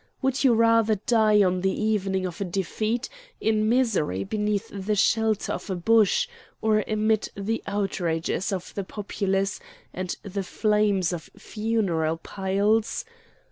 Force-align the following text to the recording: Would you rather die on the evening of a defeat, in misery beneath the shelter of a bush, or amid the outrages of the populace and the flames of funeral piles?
Would 0.23 0.43
you 0.43 0.55
rather 0.55 0.95
die 0.95 1.43
on 1.43 1.61
the 1.61 1.79
evening 1.79 2.25
of 2.25 2.41
a 2.41 2.43
defeat, 2.43 3.07
in 3.39 3.69
misery 3.69 4.23
beneath 4.23 4.67
the 4.69 4.95
shelter 4.95 5.53
of 5.53 5.69
a 5.69 5.75
bush, 5.75 6.27
or 6.59 6.83
amid 6.87 7.29
the 7.37 7.61
outrages 7.67 8.51
of 8.51 8.73
the 8.73 8.83
populace 8.83 9.59
and 9.93 10.15
the 10.23 10.41
flames 10.41 11.13
of 11.13 11.29
funeral 11.37 12.17
piles? 12.17 13.05